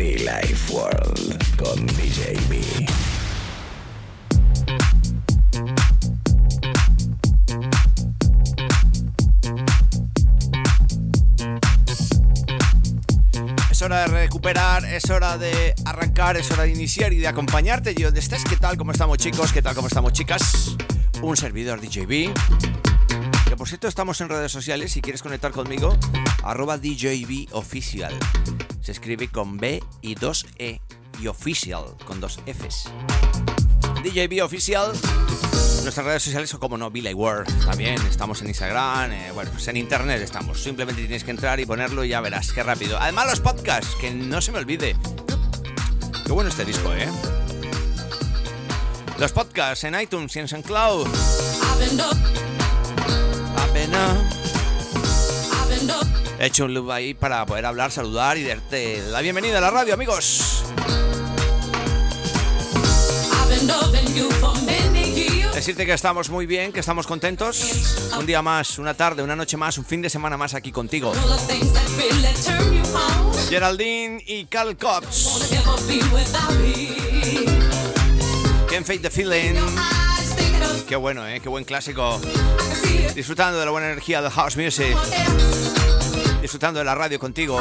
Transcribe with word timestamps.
Life 0.00 0.72
World 0.72 1.56
con 1.56 1.86
DJ. 1.86 2.34
Es 13.70 13.82
hora 13.82 14.00
de 14.00 14.06
recuperar, 14.06 14.86
es 14.86 15.10
hora 15.10 15.36
de 15.36 15.74
arrancar, 15.84 16.38
es 16.38 16.50
hora 16.50 16.62
de 16.62 16.70
iniciar 16.70 17.12
y 17.12 17.18
de 17.18 17.28
acompañarte. 17.28 17.92
Y 17.94 18.02
donde 18.02 18.20
estés, 18.20 18.42
¿qué 18.44 18.56
tal? 18.56 18.78
¿Cómo 18.78 18.92
estamos 18.92 19.18
chicos? 19.18 19.52
¿Qué 19.52 19.60
tal? 19.60 19.74
¿Cómo 19.74 19.88
estamos 19.88 20.14
chicas? 20.14 20.76
Un 21.20 21.36
servidor 21.36 21.78
DJB. 21.82 22.32
Que 23.46 23.56
por 23.56 23.68
cierto 23.68 23.86
estamos 23.86 24.18
en 24.22 24.30
redes 24.30 24.50
sociales, 24.50 24.92
si 24.92 25.02
quieres 25.02 25.22
conectar 25.22 25.52
conmigo, 25.52 25.94
arroba 26.42 26.78
DJB 26.78 27.52
Official. 27.52 28.18
Se 28.80 28.92
escribe 28.92 29.28
con 29.28 29.58
B 29.58 29.82
y 30.00 30.14
dos 30.14 30.46
E 30.58 30.80
y 31.20 31.26
Official 31.26 31.84
con 32.06 32.20
dos 32.20 32.40
Fs. 32.46 32.90
DJB 34.02 34.42
Official. 34.42 34.92
Nuestras 35.82 36.06
redes 36.06 36.22
sociales 36.22 36.50
son 36.50 36.60
como 36.60 36.76
no, 36.76 36.90
Billy 36.90 37.14
World. 37.14 37.64
También 37.64 38.00
estamos 38.06 38.40
en 38.42 38.48
Instagram, 38.48 39.12
eh, 39.12 39.30
bueno, 39.32 39.50
pues 39.50 39.66
en 39.68 39.76
internet 39.76 40.20
estamos. 40.22 40.62
Simplemente 40.62 41.00
tienes 41.02 41.24
que 41.24 41.30
entrar 41.30 41.60
y 41.60 41.66
ponerlo 41.66 42.04
y 42.04 42.08
ya 42.08 42.20
verás 42.20 42.52
qué 42.52 42.62
rápido. 42.62 42.98
Además 42.98 43.26
los 43.28 43.40
podcasts, 43.40 43.94
que 44.00 44.10
no 44.10 44.40
se 44.40 44.52
me 44.52 44.58
olvide. 44.58 44.96
Qué 46.24 46.32
bueno 46.32 46.50
este 46.50 46.64
disco, 46.64 46.92
¿eh? 46.94 47.08
Los 49.18 49.32
podcasts 49.32 49.84
en 49.84 50.00
iTunes 50.00 50.34
y 50.36 50.38
en 50.38 50.48
SoundCloud. 50.48 51.06
Apenas. 53.56 54.39
He 56.40 56.46
hecho 56.46 56.64
un 56.64 56.72
loop 56.72 56.90
ahí 56.90 57.12
para 57.12 57.44
poder 57.44 57.66
hablar, 57.66 57.92
saludar 57.92 58.38
y 58.38 58.44
darte 58.44 59.02
la 59.10 59.20
bienvenida 59.20 59.58
a 59.58 59.60
la 59.60 59.70
radio, 59.70 59.92
amigos. 59.92 60.64
Decirte 65.52 65.84
que 65.84 65.92
estamos 65.92 66.30
muy 66.30 66.46
bien, 66.46 66.72
que 66.72 66.80
estamos 66.80 67.06
contentos. 67.06 68.08
Un 68.18 68.24
día 68.24 68.40
más, 68.40 68.78
una 68.78 68.94
tarde, 68.94 69.22
una 69.22 69.36
noche 69.36 69.58
más, 69.58 69.76
un 69.76 69.84
fin 69.84 70.00
de 70.00 70.08
semana 70.08 70.38
más 70.38 70.54
aquí 70.54 70.72
contigo. 70.72 71.12
Geraldine 73.50 74.24
y 74.26 74.46
Cal 74.46 74.78
Cops. 74.78 75.50
Can't 78.70 78.86
Fake 78.86 79.02
the 79.02 79.10
Feeling. 79.10 79.56
Qué 80.88 80.96
bueno, 80.96 81.26
¿eh? 81.26 81.40
Qué 81.40 81.50
buen 81.50 81.64
clásico. 81.64 82.18
Disfrutando 83.14 83.58
de 83.58 83.66
la 83.66 83.70
buena 83.70 83.88
energía 83.88 84.22
de 84.22 84.30
House 84.30 84.56
Music. 84.56 84.96
Disfrutando 86.40 86.78
de 86.78 86.84
la 86.84 86.94
radio 86.94 87.18
contigo. 87.18 87.60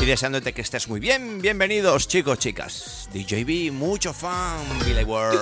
Y 0.00 0.04
deseándote 0.04 0.52
que 0.52 0.62
estés 0.62 0.88
muy 0.88 1.00
bien. 1.00 1.40
Bienvenidos, 1.40 2.08
chicos, 2.08 2.38
chicas. 2.38 3.08
DJB, 3.12 3.72
mucho 3.72 4.12
fan. 4.12 4.58
Billy 4.84 5.04
World. 5.04 5.38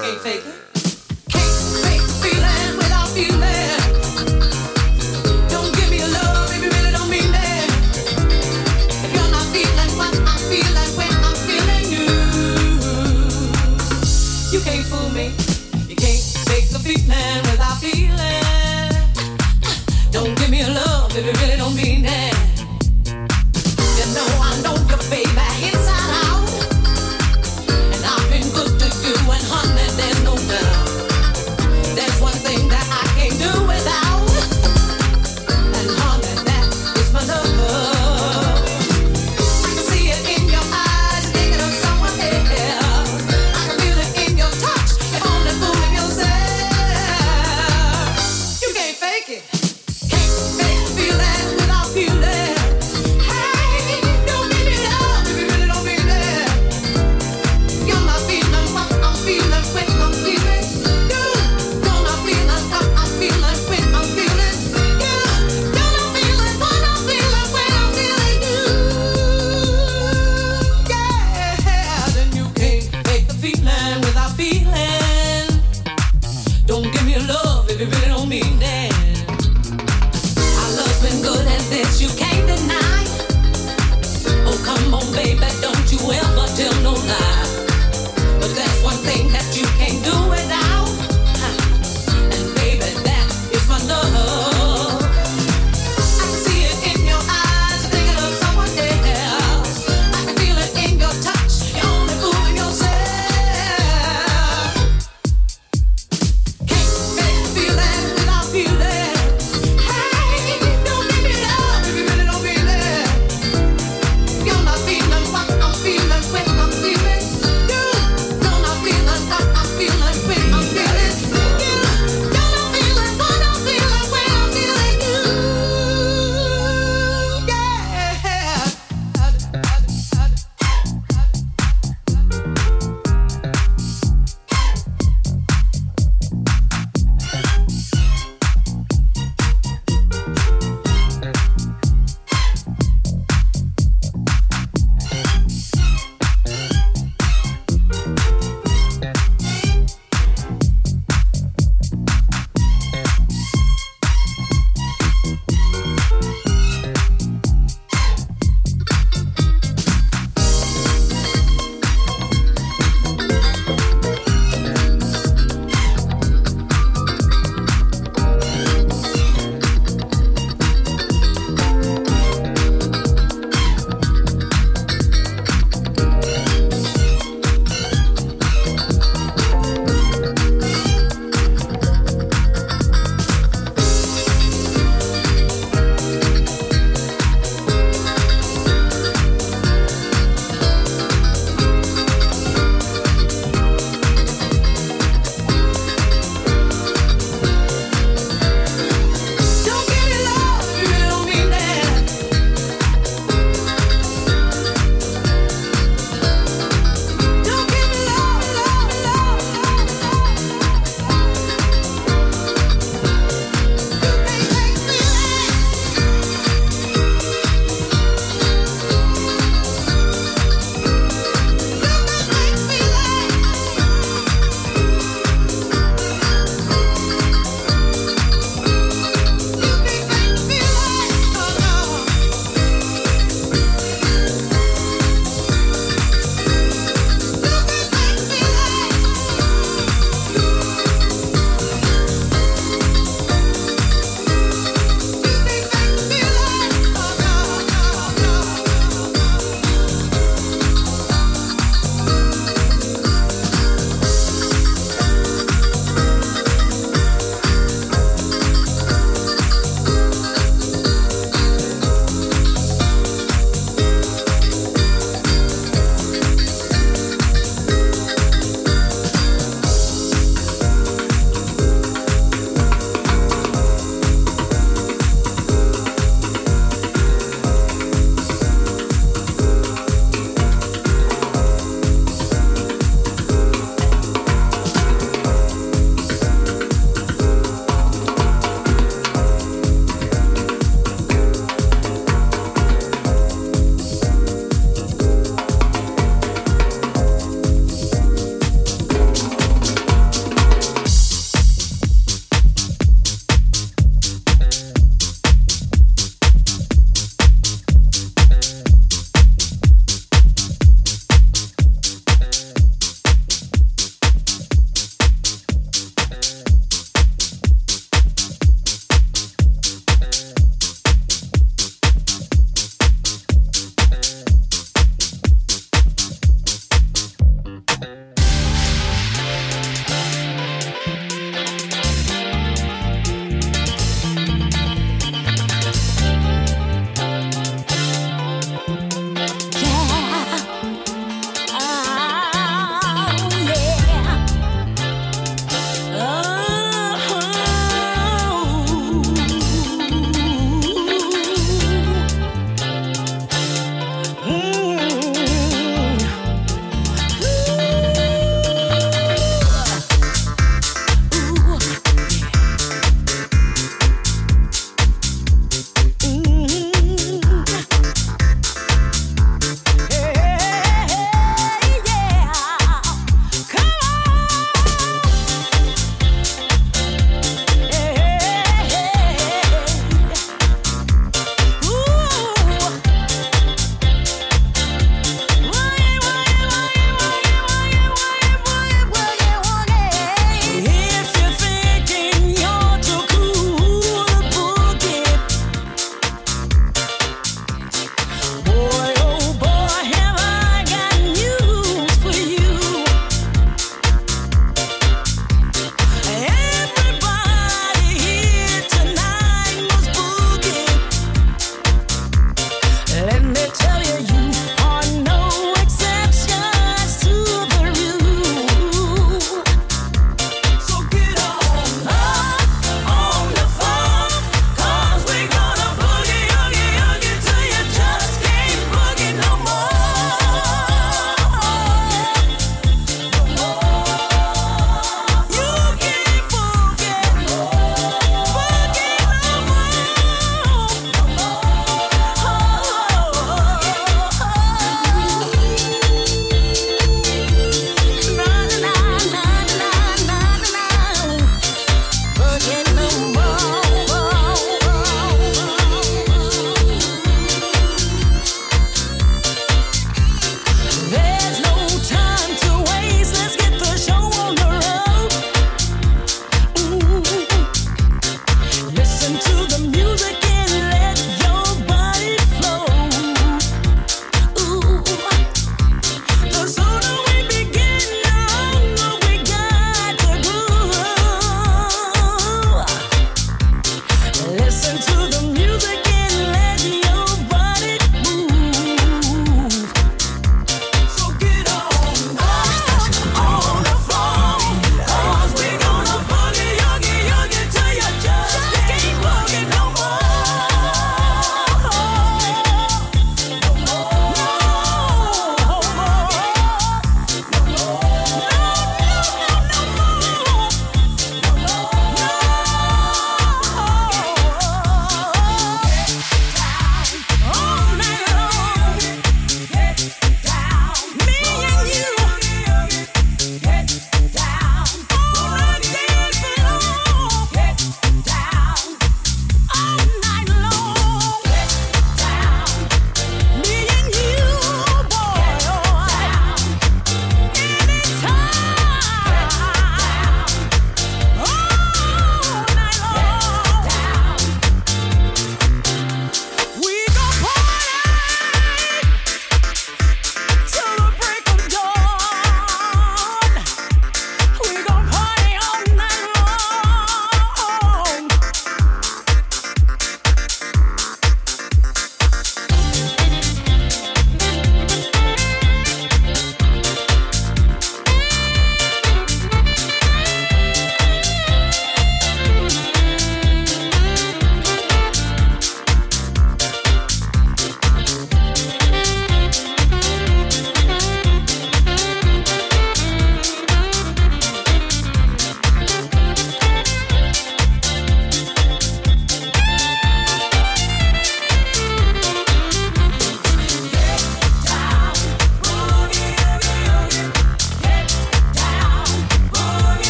Feeling 16.87 17.43
without 17.43 17.81
feeling. 17.81 18.46
If 21.19 21.41
really 21.41 21.57
don't 21.57 21.75
mean 21.75 21.86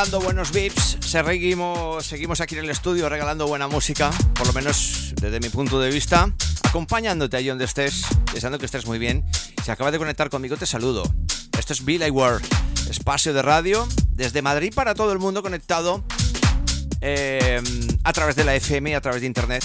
regalando 0.00 0.24
buenos 0.24 0.50
VIPs, 0.52 0.96
seguimos, 1.00 2.40
aquí 2.40 2.54
en 2.54 2.64
el 2.64 2.70
estudio 2.70 3.10
regalando 3.10 3.46
buena 3.46 3.68
música, 3.68 4.10
por 4.34 4.46
lo 4.46 4.54
menos 4.54 5.12
desde 5.20 5.40
mi 5.40 5.50
punto 5.50 5.78
de 5.78 5.90
vista, 5.90 6.32
acompañándote 6.62 7.36
ahí 7.36 7.48
donde 7.48 7.66
estés, 7.66 8.06
deseando 8.32 8.58
que 8.58 8.64
estés 8.64 8.86
muy 8.86 8.98
bien. 8.98 9.22
Si 9.62 9.70
acabas 9.70 9.92
de 9.92 9.98
conectar 9.98 10.30
conmigo, 10.30 10.56
te 10.56 10.64
saludo. 10.64 11.02
Esto 11.58 11.74
es 11.74 11.84
Bill 11.84 12.02
World, 12.10 12.42
espacio 12.88 13.34
de 13.34 13.42
radio 13.42 13.86
desde 14.12 14.40
Madrid 14.40 14.72
para 14.74 14.94
todo 14.94 15.12
el 15.12 15.18
mundo 15.18 15.42
conectado 15.42 16.02
eh, 17.02 17.60
a 18.02 18.12
través 18.14 18.36
de 18.36 18.44
la 18.44 18.54
FM 18.54 18.92
y 18.92 18.94
a 18.94 19.02
través 19.02 19.20
de 19.20 19.26
internet. 19.26 19.62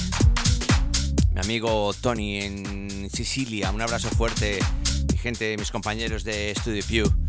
Mi 1.32 1.40
amigo 1.40 1.94
Tony 2.02 2.42
en 2.42 3.10
Sicilia, 3.10 3.72
un 3.72 3.82
abrazo 3.82 4.10
fuerte, 4.10 4.60
mi 5.14 5.18
gente, 5.18 5.56
mis 5.58 5.72
compañeros 5.72 6.26
de 6.26 6.54
Studio 6.58 6.84
Pew. 6.90 7.25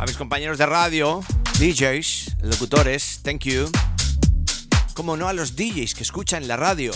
A 0.00 0.06
mis 0.06 0.16
compañeros 0.16 0.56
de 0.56 0.64
radio, 0.64 1.20
DJs, 1.58 2.38
locutores, 2.40 3.20
thank 3.22 3.40
you. 3.44 3.70
Como 4.94 5.14
no 5.18 5.28
a 5.28 5.34
los 5.34 5.56
DJs 5.56 5.94
que 5.94 6.02
escuchan 6.04 6.48
la 6.48 6.56
radio. 6.56 6.92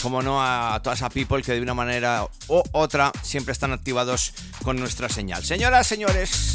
Como 0.00 0.22
no 0.22 0.40
a 0.40 0.78
toda 0.80 0.94
esa 0.94 1.10
people 1.10 1.42
que 1.42 1.54
de 1.54 1.60
una 1.60 1.74
manera 1.74 2.28
u 2.46 2.62
otra 2.70 3.10
siempre 3.22 3.50
están 3.50 3.72
activados 3.72 4.32
con 4.62 4.76
nuestra 4.76 5.08
señal. 5.08 5.44
Señoras, 5.44 5.88
señores, 5.88 6.54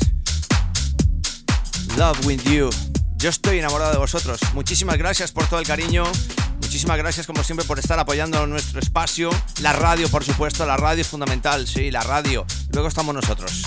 love 1.97 2.25
with 2.25 2.41
you. 2.43 2.69
Yo 3.17 3.29
estoy 3.29 3.59
enamorado 3.59 3.91
de 3.91 3.97
vosotros. 3.97 4.39
Muchísimas 4.53 4.97
gracias 4.97 5.33
por 5.33 5.45
todo 5.47 5.59
el 5.59 5.67
cariño, 5.67 6.05
Muchísimas 6.71 6.97
gracias 6.99 7.27
como 7.27 7.43
siempre 7.43 7.65
por 7.65 7.79
estar 7.79 7.99
apoyando 7.99 8.47
nuestro 8.47 8.79
espacio. 8.79 9.29
La 9.59 9.73
radio, 9.73 10.07
por 10.07 10.23
supuesto, 10.23 10.65
la 10.65 10.77
radio 10.77 11.01
es 11.01 11.07
fundamental, 11.09 11.67
sí, 11.67 11.91
la 11.91 11.99
radio. 11.99 12.45
Luego 12.71 12.87
estamos 12.87 13.13
nosotros. 13.13 13.63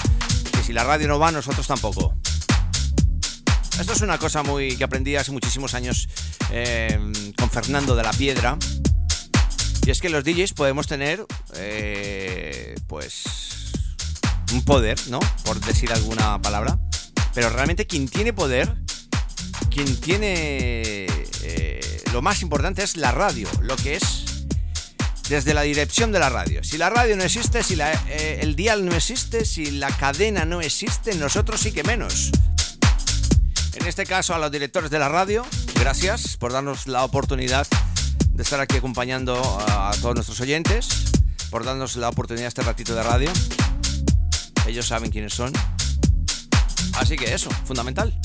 Y 0.59 0.65
si 0.65 0.73
la 0.73 0.85
radio 0.85 1.07
no 1.07 1.19
va, 1.19 1.31
nosotros 1.31 1.67
tampoco. 1.67 2.15
Esto 3.79 3.93
es 3.93 4.01
una 4.01 4.17
cosa 4.17 4.43
muy 4.43 4.79
que 4.79 4.85
aprendí 4.85 5.17
hace 5.17 5.33
muchísimos 5.33 5.75
años 5.75 6.09
eh, 6.51 6.99
con 7.37 7.51
Fernando 7.51 7.95
de 7.95 8.05
la 8.05 8.13
Piedra. 8.15 8.57
Y 9.85 9.91
es 9.91 10.01
que 10.01 10.09
los 10.09 10.25
DJs 10.25 10.55
podemos 10.55 10.87
tener, 10.87 11.27
eh, 11.57 12.75
pues, 12.87 13.25
un 14.55 14.65
poder, 14.65 14.99
¿no? 15.09 15.21
Por 15.45 15.61
decir 15.61 15.93
alguna 15.93 16.41
palabra. 16.41 16.79
Pero 17.35 17.51
realmente 17.51 17.87
quien 17.87 18.09
tiene 18.09 18.33
poder, 18.33 18.75
quien 19.69 19.95
tiene 20.01 20.84
lo 22.14 22.23
más 22.23 22.42
importante 22.42 22.85
es 22.85 22.97
la 22.97 23.11
radio, 23.11 23.49
lo 23.61 23.75
que 23.75 23.97
es 23.97 24.47
desde 25.28 25.52
la 25.52 25.62
dirección 25.62 26.12
de 26.12 26.21
la 26.21 26.28
radio. 26.28 26.62
Si 26.62 26.78
la 26.78 26.88
radio 26.88 27.16
no 27.16 27.25
existe, 27.25 27.64
si 27.64 27.76
eh, 27.80 28.38
el 28.40 28.54
dial 28.54 28.87
no 28.87 28.94
existe, 28.94 29.44
si 29.44 29.73
la 29.73 29.88
cadena 29.97 30.44
no 30.44 30.61
existe, 30.61 31.12
nosotros 31.16 31.61
sí 31.61 31.73
que 31.73 31.83
menos. 31.83 32.30
En 33.73 33.85
este 33.88 34.06
caso 34.06 34.33
a 34.33 34.38
los 34.38 34.52
directores 34.52 34.92
de 34.92 35.00
la 35.00 35.09
radio, 35.09 35.44
gracias 35.75 36.37
por 36.37 36.52
darnos 36.52 36.87
la 36.87 37.02
oportunidad 37.02 37.66
de 38.28 38.44
estar 38.44 38.61
aquí 38.61 38.76
acompañando 38.76 39.35
a 39.66 39.90
todos 40.00 40.14
nuestros 40.14 40.40
oyentes, 40.40 40.87
por 41.50 41.64
darnos 41.64 41.97
la 41.97 42.11
oportunidad 42.11 42.47
este 42.47 42.62
ratito 42.62 42.94
de 42.94 43.02
radio. 43.02 43.33
Ellos 44.68 44.87
saben 44.87 45.11
quiénes 45.11 45.35
son. 45.35 45.52
Así 46.92 47.16
que 47.16 47.35
eso, 47.35 47.50
fundamental 47.64 48.16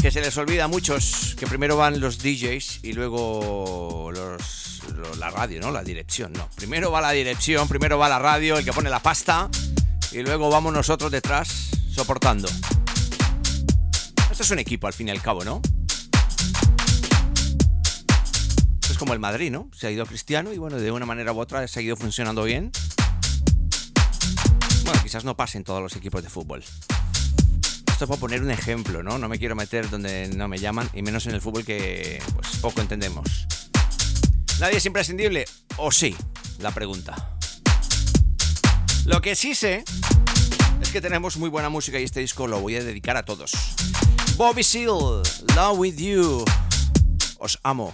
que 0.00 0.10
se 0.12 0.20
les 0.20 0.36
olvida 0.36 0.64
a 0.64 0.68
muchos 0.68 1.34
que 1.38 1.46
primero 1.46 1.76
van 1.76 2.00
los 2.00 2.18
DJs 2.18 2.80
y 2.84 2.92
luego 2.92 4.10
los, 4.12 4.80
la 5.18 5.30
radio, 5.30 5.60
¿no? 5.60 5.72
La 5.72 5.82
dirección, 5.82 6.32
no. 6.32 6.48
Primero 6.54 6.90
va 6.90 7.00
la 7.00 7.10
dirección, 7.10 7.68
primero 7.68 7.98
va 7.98 8.08
la 8.08 8.18
radio, 8.18 8.58
el 8.58 8.64
que 8.64 8.72
pone 8.72 8.90
la 8.90 9.00
pasta 9.00 9.50
y 10.12 10.22
luego 10.22 10.50
vamos 10.50 10.72
nosotros 10.72 11.10
detrás 11.10 11.70
soportando. 11.90 12.48
Esto 14.30 14.42
es 14.42 14.50
un 14.50 14.60
equipo 14.60 14.86
al 14.86 14.92
fin 14.92 15.08
y 15.08 15.10
al 15.10 15.20
cabo, 15.20 15.44
¿no? 15.44 15.60
Esto 18.80 18.92
es 18.92 18.98
como 18.98 19.14
el 19.14 19.18
Madrid, 19.18 19.50
¿no? 19.50 19.68
Se 19.76 19.88
ha 19.88 19.90
ido 19.90 20.06
cristiano 20.06 20.52
y 20.52 20.58
bueno, 20.58 20.78
de 20.78 20.92
una 20.92 21.06
manera 21.06 21.32
u 21.32 21.40
otra 21.40 21.60
ha 21.60 21.68
seguido 21.68 21.96
funcionando 21.96 22.44
bien. 22.44 22.70
Bueno, 24.84 25.00
quizás 25.02 25.24
no 25.24 25.36
pasen 25.36 25.64
todos 25.64 25.82
los 25.82 25.96
equipos 25.96 26.22
de 26.22 26.30
fútbol 26.30 26.64
esto 27.98 28.04
es 28.04 28.10
para 28.10 28.20
poner 28.20 28.42
un 28.42 28.50
ejemplo, 28.52 29.02
¿no? 29.02 29.18
No 29.18 29.28
me 29.28 29.40
quiero 29.40 29.56
meter 29.56 29.90
donde 29.90 30.28
no 30.28 30.46
me 30.46 30.58
llaman, 30.58 30.88
y 30.94 31.02
menos 31.02 31.26
en 31.26 31.34
el 31.34 31.40
fútbol 31.40 31.64
que 31.64 32.22
pues, 32.32 32.58
poco 32.58 32.80
entendemos. 32.80 33.28
¿Nadie 34.60 34.76
es 34.76 34.86
imprescindible? 34.86 35.46
¿O 35.78 35.90
sí? 35.90 36.14
La 36.60 36.70
pregunta. 36.70 37.36
Lo 39.04 39.20
que 39.20 39.34
sí 39.34 39.52
sé 39.56 39.82
es 40.80 40.90
que 40.90 41.00
tenemos 41.00 41.38
muy 41.38 41.50
buena 41.50 41.70
música 41.70 41.98
y 41.98 42.04
este 42.04 42.20
disco 42.20 42.46
lo 42.46 42.60
voy 42.60 42.76
a 42.76 42.84
dedicar 42.84 43.16
a 43.16 43.24
todos. 43.24 43.50
Bobby 44.36 44.62
Seal, 44.62 45.22
Love 45.56 45.78
With 45.78 45.96
You. 45.96 46.44
Os 47.40 47.58
amo. 47.64 47.90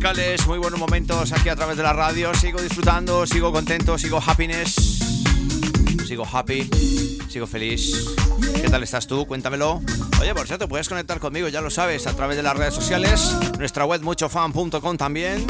Musicales, 0.00 0.46
muy 0.46 0.58
buenos 0.58 0.80
momentos 0.80 1.30
aquí 1.30 1.50
a 1.50 1.56
través 1.56 1.76
de 1.76 1.82
la 1.82 1.92
radio. 1.92 2.32
Sigo 2.32 2.58
disfrutando, 2.62 3.26
sigo 3.26 3.52
contento, 3.52 3.98
sigo 3.98 4.18
happiness, 4.24 4.98
sigo 6.06 6.24
happy, 6.24 6.70
sigo 7.28 7.46
feliz. 7.46 8.06
¿Qué 8.54 8.70
tal 8.70 8.82
estás 8.82 9.06
tú? 9.06 9.26
Cuéntamelo. 9.26 9.82
Oye, 10.18 10.34
por 10.34 10.46
cierto, 10.46 10.68
puedes 10.68 10.88
conectar 10.88 11.20
conmigo, 11.20 11.48
ya 11.48 11.60
lo 11.60 11.68
sabes, 11.68 12.06
a 12.06 12.16
través 12.16 12.38
de 12.38 12.42
las 12.42 12.56
redes 12.56 12.72
sociales, 12.72 13.36
nuestra 13.58 13.84
web 13.84 14.00
muchofan.com 14.00 14.96
también, 14.96 15.46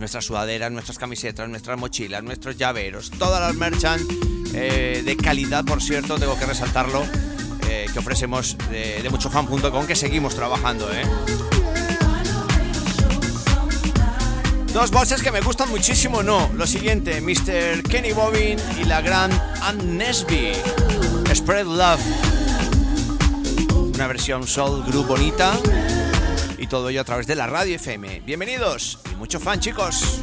nuestras 0.00 0.24
sudaderas, 0.24 0.72
nuestras 0.72 0.98
camisetas, 0.98 1.48
nuestras 1.48 1.78
mochilas, 1.78 2.24
nuestros 2.24 2.56
llaveros, 2.56 3.12
todas 3.12 3.40
las 3.40 3.54
merchant 3.54 4.02
eh, 4.52 5.02
de 5.04 5.16
calidad, 5.16 5.64
por 5.64 5.80
cierto, 5.80 6.18
tengo 6.18 6.36
que 6.36 6.46
resaltarlo, 6.46 7.04
eh, 7.68 7.86
que 7.92 7.98
ofrecemos 8.00 8.58
de, 8.68 9.00
de 9.00 9.10
muchofan.com, 9.10 9.86
que 9.86 9.94
seguimos 9.94 10.34
trabajando, 10.34 10.92
¿eh? 10.92 11.04
Dos 14.76 14.90
voces 14.90 15.22
que 15.22 15.32
me 15.32 15.40
gustan 15.40 15.70
muchísimo, 15.70 16.22
no. 16.22 16.50
Lo 16.52 16.66
siguiente, 16.66 17.22
Mr. 17.22 17.82
Kenny 17.82 18.12
Bobbin 18.12 18.58
y 18.78 18.84
la 18.84 19.00
gran 19.00 19.32
Ann 19.62 19.96
Nesby. 19.96 20.52
Spread 21.34 21.64
Love. 21.64 22.02
Una 23.94 24.06
versión 24.06 24.46
soul 24.46 24.84
group 24.84 25.06
bonita. 25.06 25.58
Y 26.58 26.66
todo 26.66 26.90
ello 26.90 27.00
a 27.00 27.04
través 27.04 27.26
de 27.26 27.36
la 27.36 27.46
radio 27.46 27.76
FM. 27.76 28.20
Bienvenidos 28.26 28.98
y 29.10 29.14
mucho 29.14 29.40
fan, 29.40 29.60
chicos. 29.60 30.20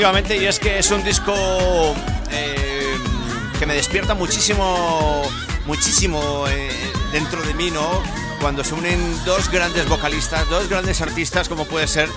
Efectivamente, 0.00 0.38
y 0.38 0.46
es 0.46 0.58
que 0.58 0.78
es 0.78 0.90
un 0.92 1.04
disco 1.04 1.34
eh, 2.30 2.96
que 3.58 3.66
me 3.66 3.74
despierta 3.74 4.14
muchísimo, 4.14 5.20
muchísimo 5.66 6.46
eh, 6.48 6.70
dentro 7.12 7.42
de 7.42 7.52
mí, 7.52 7.70
¿no? 7.70 8.02
Cuando 8.40 8.64
se 8.64 8.72
unen 8.72 8.98
dos 9.26 9.50
grandes 9.50 9.86
vocalistas, 9.86 10.48
dos 10.48 10.70
grandes 10.70 11.02
artistas, 11.02 11.50
como 11.50 11.66
puede 11.66 11.86
ser 11.86 12.08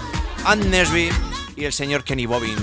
Ann 0.46 0.72
Nesby 0.72 1.10
y 1.58 1.66
el 1.66 1.74
señor 1.74 2.06
Kenny 2.06 2.26
Bobbin. 2.26 2.56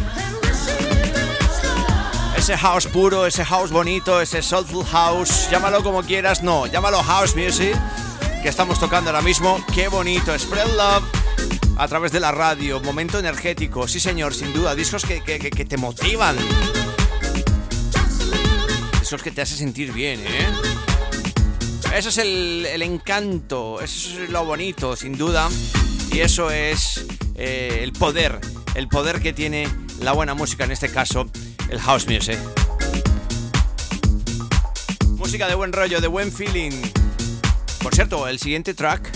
Ese 2.39 2.57
house 2.57 2.87
puro, 2.87 3.27
ese 3.27 3.45
house 3.45 3.71
bonito, 3.71 4.23
ese 4.23 4.41
soulful 4.41 4.87
house, 4.87 5.51
llámalo 5.51 5.83
como 5.83 6.03
quieras, 6.03 6.43
no, 6.43 6.66
llámalo 6.66 7.03
house 7.03 7.37
music, 7.37 7.77
que 8.43 8.49
estamos 8.49 8.81
tocando 8.81 9.11
ahora 9.11 9.21
mismo. 9.21 9.62
Qué 9.75 9.89
bonito, 9.89 10.33
Spread 10.39 10.68
Love 10.68 11.20
a 11.81 11.89
través 11.89 12.12
de 12.12 12.20
la 12.20 12.31
radio, 12.31 12.78
momento 12.81 13.18
energético, 13.18 13.89
sí 13.89 14.01
señor, 14.01 14.35
sin 14.35 14.53
duda, 14.53 14.74
discos 14.74 15.07
que, 15.07 15.20
te 15.22 15.76
motivan. 15.78 16.37
Discos 19.01 19.22
que 19.22 19.31
te 19.31 19.41
hacen 19.41 19.57
sentir 19.57 19.91
bien, 19.91 20.20
¿eh? 20.20 20.47
Eso 21.97 22.11
es 22.11 22.18
el, 22.18 22.83
encanto, 22.83 23.81
eso 23.81 24.22
es 24.22 24.28
lo 24.28 24.45
bonito, 24.45 24.95
sin 24.95 25.16
duda. 25.16 25.49
Y 26.12 26.20
eso 26.20 26.51
es 26.51 27.07
eh, 27.37 27.81
el 27.83 27.95
poder, 27.95 28.39
el 28.74 28.87
poder 28.87 29.22
que 29.22 29.33
tiene 29.33 29.66
la 30.01 30.12
buena 30.12 30.35
música, 30.35 30.64
en 30.64 30.72
este 30.72 30.91
caso, 30.91 31.31
el 31.70 31.81
house 31.81 32.07
music. 32.07 32.39
Música 35.16 35.49
de 35.49 35.55
buen 35.55 35.72
rollo, 35.72 36.03
de 36.03 36.09
buen 36.09 36.31
feeling. 36.31 36.72
Por 37.83 37.95
cierto, 37.95 38.28
el 38.28 38.39
siguiente 38.39 38.74
track 38.74 39.11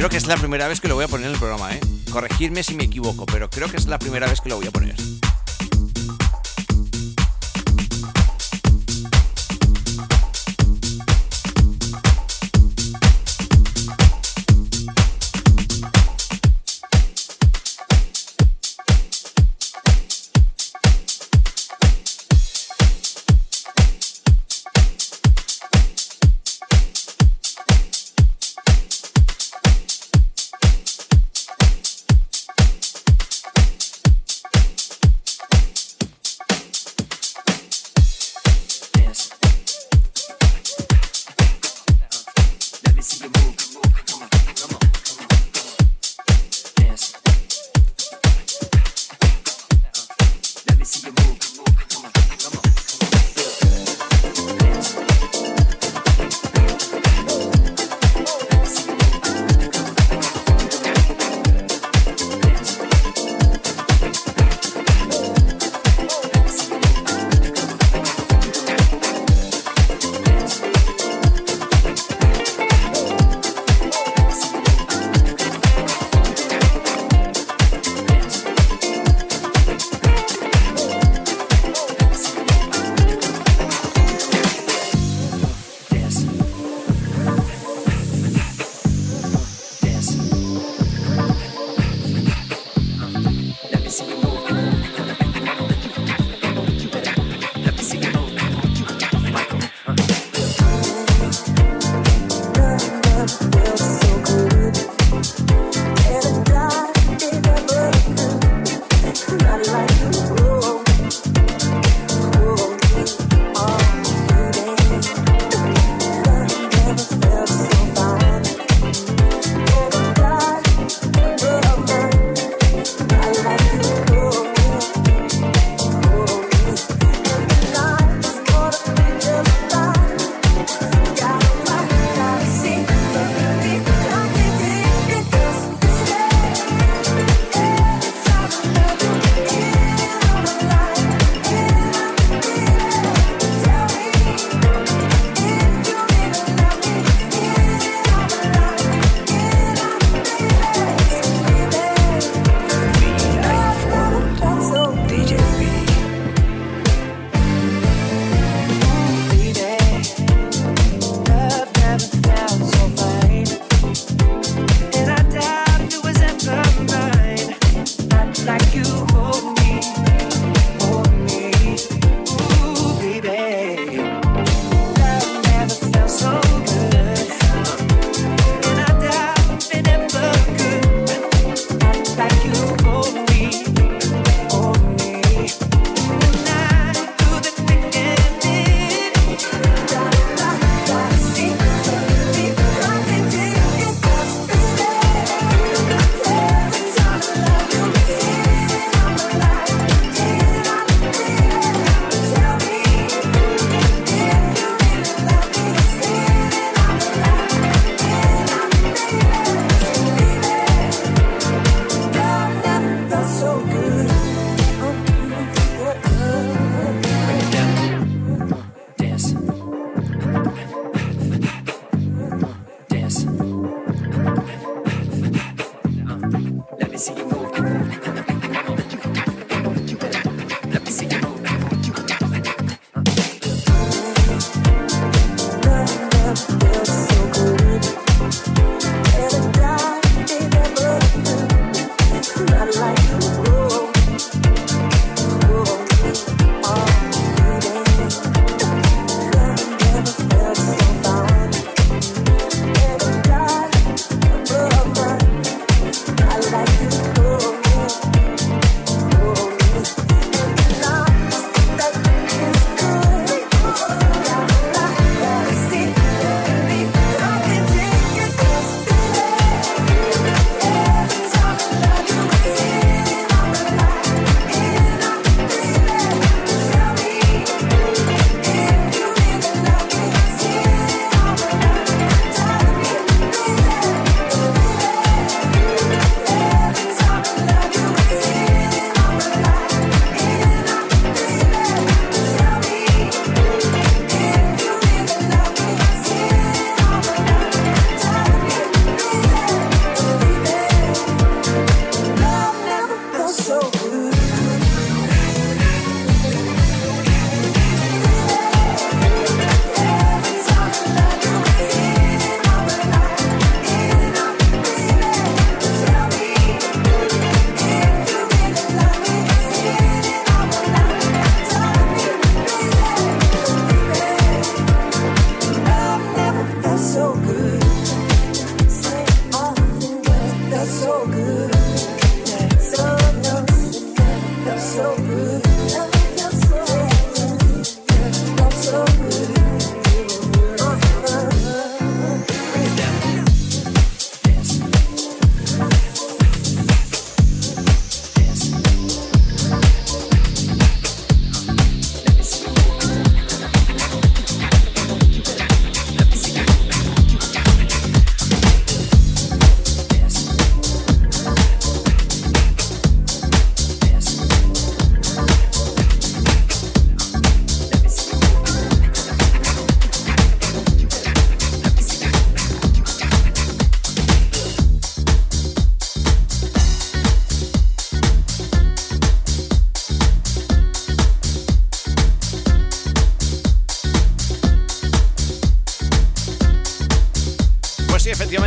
Creo 0.00 0.08
que 0.08 0.16
es 0.16 0.26
la 0.26 0.38
primera 0.38 0.66
vez 0.66 0.80
que 0.80 0.88
lo 0.88 0.94
voy 0.94 1.04
a 1.04 1.08
poner 1.08 1.26
en 1.26 1.34
el 1.34 1.38
programa, 1.38 1.74
¿eh? 1.74 1.80
Corregirme 2.10 2.62
si 2.62 2.74
me 2.74 2.84
equivoco, 2.84 3.26
pero 3.26 3.50
creo 3.50 3.68
que 3.68 3.76
es 3.76 3.84
la 3.84 3.98
primera 3.98 4.26
vez 4.26 4.40
que 4.40 4.48
lo 4.48 4.56
voy 4.56 4.66
a 4.66 4.70
poner. 4.70 5.19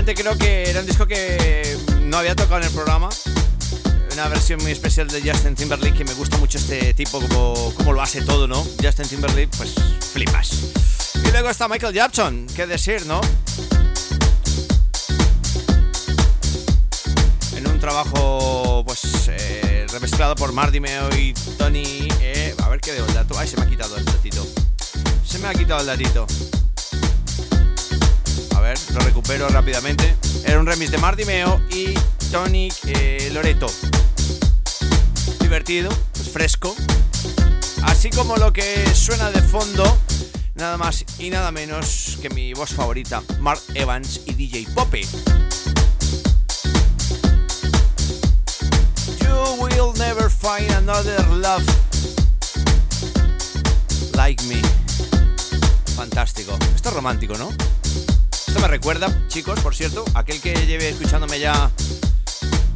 Creo 0.05 0.37
que 0.37 0.69
era 0.69 0.81
un 0.81 0.85
disco 0.85 1.07
que 1.07 1.77
no 2.01 2.17
había 2.17 2.35
tocado 2.35 2.57
en 2.57 2.67
el 2.67 2.71
programa. 2.71 3.09
Una 4.11 4.27
versión 4.27 4.61
muy 4.61 4.71
especial 4.71 5.07
de 5.07 5.21
Justin 5.21 5.55
Timberlake 5.55 5.97
que 5.97 6.03
me 6.03 6.13
gusta 6.13 6.37
mucho 6.37 6.57
este 6.57 6.93
tipo, 6.93 7.19
como, 7.21 7.73
como 7.75 7.93
lo 7.93 8.01
hace 8.01 8.21
todo, 8.21 8.45
¿no? 8.45 8.63
Justin 8.81 9.07
Timberlake, 9.07 9.49
pues 9.57 9.73
flipas. 10.11 10.51
Y 11.15 11.31
luego 11.31 11.49
está 11.49 11.67
Michael 11.67 11.93
Jackson, 11.93 12.47
qué 12.55 12.67
decir, 12.67 13.05
¿no? 13.05 13.21
En 17.55 17.67
un 17.67 17.79
trabajo, 17.79 18.83
pues, 18.85 19.01
eh, 19.29 19.87
remezclado 19.89 20.35
por 20.35 20.51
Mardimeo 20.51 21.09
y 21.17 21.33
Tony. 21.57 22.07
Eh, 22.21 22.53
a 22.61 22.69
ver 22.69 22.81
qué 22.81 22.91
veo 22.91 23.05
el 23.05 23.13
dato. 23.13 23.37
Ay, 23.37 23.47
se 23.47 23.57
me 23.57 23.63
ha 23.63 23.69
quitado 23.69 23.97
el 23.97 24.05
datito. 24.05 24.45
Se 25.25 25.39
me 25.39 25.47
ha 25.47 25.53
quitado 25.53 25.79
el 25.79 25.87
datito. 25.87 26.27
Lo 28.93 28.99
recupero 29.01 29.47
rápidamente. 29.49 30.15
Era 30.45 30.59
un 30.59 30.65
remix 30.65 30.89
de 30.89 30.97
Mardimeo 30.97 31.61
y 31.69 31.93
Tony 32.32 32.69
eh, 32.88 33.30
Loreto. 33.32 33.67
Divertido, 35.39 35.89
pues 36.13 36.30
fresco. 36.30 36.76
Así 37.84 38.09
como 38.09 38.38
lo 38.38 38.51
que 38.51 38.84
suena 38.95 39.30
de 39.32 39.41
fondo, 39.41 39.97
nada 40.55 40.78
más 40.78 41.05
y 41.19 41.30
nada 41.30 41.51
menos 41.51 42.17
que 42.21 42.30
mi 42.30 42.53
voz 42.53 42.71
favorita, 42.71 43.21
Mark 43.39 43.61
Evans 43.76 44.21
y 44.26 44.34
DJ 44.34 44.67
Poppy. 44.74 45.05
You 49.19 49.63
will 49.63 49.93
never 49.97 50.30
find 50.30 50.71
another 50.71 51.24
love 51.30 51.63
like 54.15 54.43
me. 54.45 54.61
Fantástico. 55.95 56.57
Esto 56.76 56.89
es 56.89 56.95
romántico, 56.95 57.38
¿no? 57.38 57.51
Me 58.64 58.70
recuerda, 58.70 59.14
chicos, 59.28 59.59
por 59.59 59.76
cierto, 59.76 60.05
aquel 60.14 60.39
que 60.39 60.53
lleve 60.66 60.88
escuchándome 60.88 61.38
ya 61.38 61.70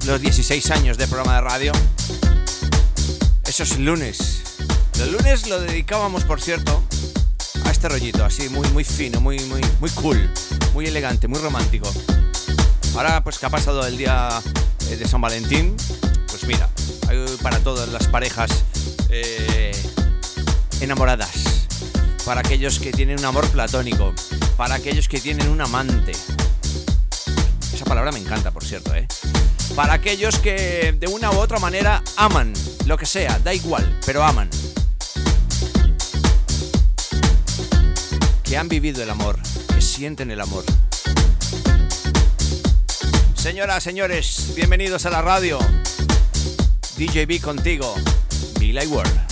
los 0.05 0.19
16 0.19 0.69
años 0.71 0.97
de 0.97 1.07
programa 1.07 1.35
de 1.35 1.41
radio. 1.41 1.71
Esos 3.45 3.79
lunes. 3.79 4.43
Los 4.99 5.09
lunes 5.13 5.47
lo 5.47 5.61
dedicábamos, 5.61 6.25
por 6.25 6.41
cierto, 6.41 6.83
a 7.63 7.71
este 7.71 7.87
rollito, 7.87 8.25
así 8.25 8.49
muy 8.49 8.67
muy 8.71 8.83
fino, 8.83 9.21
muy 9.21 9.39
muy 9.45 9.61
muy 9.79 9.89
cool, 9.91 10.29
muy 10.73 10.87
elegante, 10.87 11.29
muy 11.29 11.39
romántico. 11.39 11.89
Ahora 12.93 13.23
pues 13.23 13.39
que 13.39 13.45
ha 13.45 13.49
pasado 13.49 13.87
el 13.87 13.97
día 13.97 14.41
eh, 14.89 14.97
de 14.97 15.07
San 15.07 15.21
Valentín, 15.21 15.73
pues 16.27 16.43
mira, 16.43 16.67
hay 17.07 17.25
para 17.41 17.59
todas 17.59 17.87
las 17.87 18.09
parejas 18.09 18.51
eh, 19.09 19.71
enamoradas, 20.81 21.31
para 22.27 22.41
aquellos 22.41 22.77
que 22.79 22.91
tienen 22.91 23.19
un 23.19 23.23
amor 23.23 23.49
platónico, 23.51 24.13
para 24.57 24.75
aquellos 24.75 25.07
que 25.07 25.21
tienen 25.21 25.47
un 25.47 25.61
amante. 25.61 26.11
Esa 27.73 27.85
palabra 27.85 28.11
me 28.11 28.19
encanta, 28.19 28.51
por 28.51 28.65
cierto, 28.65 28.93
¿eh? 28.93 29.07
Para 29.77 29.93
aquellos 29.93 30.37
que 30.37 30.93
de 30.99 31.07
una 31.07 31.31
u 31.31 31.37
otra 31.37 31.57
manera 31.57 32.03
aman, 32.17 32.51
lo 32.85 32.97
que 32.97 33.05
sea, 33.05 33.39
da 33.39 33.53
igual, 33.53 33.97
pero 34.05 34.25
aman. 34.25 34.49
Que 38.43 38.57
han 38.57 38.67
vivido 38.67 39.01
el 39.01 39.09
amor, 39.09 39.39
que 39.73 39.81
sienten 39.81 40.29
el 40.29 40.41
amor. 40.41 40.65
Señoras, 43.35 43.81
señores, 43.81 44.51
bienvenidos 44.53 45.05
a 45.05 45.11
la 45.11 45.21
radio. 45.21 45.59
DJB 46.97 47.39
contigo, 47.39 47.95
Like 48.59 48.87
World. 48.87 49.26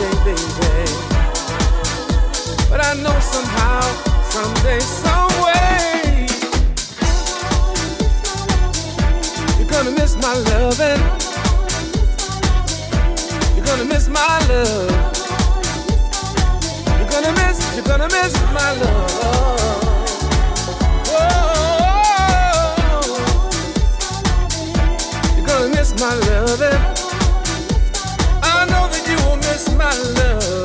Stay, 0.00 0.16
baby, 0.24 0.40
but 2.70 2.80
I 2.80 2.94
know 3.02 3.18
somehow, 3.20 3.80
someday, 4.30 4.80
some 4.80 5.32
way. 5.44 6.26
You're 9.58 9.68
gonna 9.68 9.90
miss 9.90 10.16
my 10.16 10.34
loving. 10.48 11.02
You're 13.54 13.66
gonna 13.66 13.84
miss 13.84 14.08
my 14.08 14.38
love. 14.48 14.90
You're 16.98 17.10
gonna 17.10 17.32
miss, 17.32 17.58
you're 17.74 17.84
gonna 17.84 18.08
miss 18.08 18.32
my 18.56 18.72
love. 18.82 19.10
Whoa. 21.10 22.40
You're 25.36 25.46
gonna 25.46 25.68
miss 25.76 25.92
my 26.00 26.14
loving. 26.14 26.89
That's 29.60 29.76
my 29.76 30.12
love. 30.14 30.59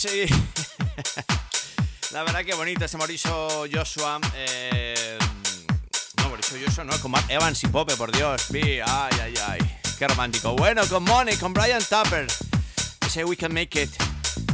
Sí. 0.00 0.26
La 2.12 2.22
verdad 2.24 2.44
que 2.44 2.54
bonito 2.54 2.84
ese 2.84 2.96
Mauricio 2.96 3.66
Joshua. 3.72 4.20
Eh, 4.34 5.18
no, 6.16 6.28
Mauricio 6.28 6.58
Joshua 6.64 6.84
no, 6.84 6.98
con 7.00 7.12
Evans 7.28 7.62
y 7.62 7.68
Pope, 7.68 7.96
por 7.96 8.10
Dios. 8.10 8.46
Ay, 8.52 8.80
ay, 9.22 9.34
ay. 9.46 9.58
Qué 9.98 10.08
romántico. 10.08 10.56
Bueno, 10.56 10.82
con 10.88 11.04
Money, 11.04 11.36
con 11.36 11.52
Brian 11.52 11.82
Tapper. 11.88 12.26
Ese 13.06 13.24
We 13.24 13.36
Can 13.36 13.52
Make 13.52 13.82
It. 13.82 13.90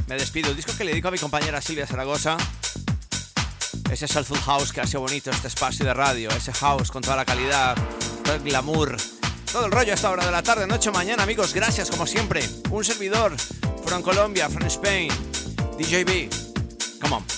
Me 0.08 0.16
despido. 0.16 0.50
El 0.50 0.56
disco 0.56 0.72
que 0.76 0.84
le 0.84 0.90
dedico 0.90 1.08
a 1.08 1.12
mi 1.12 1.18
compañera 1.18 1.60
Silvia 1.60 1.86
Zaragoza. 1.86 2.36
Ese 3.90 4.08
Soulful 4.08 4.38
House 4.38 4.72
que 4.72 4.80
ha 4.80 4.86
sido 4.86 5.00
bonito 5.00 5.30
este 5.30 5.48
espacio 5.48 5.84
de 5.84 5.94
radio. 5.94 6.28
Ese 6.30 6.52
house 6.52 6.90
con 6.90 7.02
toda 7.02 7.16
la 7.16 7.24
calidad, 7.24 7.76
todo 8.24 8.34
el 8.34 8.42
glamour. 8.42 8.96
Todo 9.50 9.66
el 9.66 9.72
rollo 9.72 9.92
a 9.92 9.94
esta 9.94 10.10
hora 10.10 10.26
de 10.26 10.32
la 10.32 10.42
tarde, 10.42 10.66
noche, 10.66 10.90
mañana, 10.90 11.22
amigos. 11.22 11.54
Gracias, 11.54 11.90
como 11.90 12.06
siempre. 12.06 12.42
Un 12.70 12.84
servidor 12.84 13.34
from 13.86 14.02
Colombia, 14.02 14.48
from 14.50 14.66
Spain. 14.66 15.10
DJB. 15.78 16.28
Come 17.00 17.16
on. 17.16 17.35